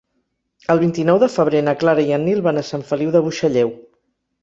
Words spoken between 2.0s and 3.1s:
i en Nil van a Sant